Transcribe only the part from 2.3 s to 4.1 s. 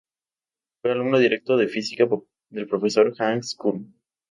del profesor Hans Kuhn.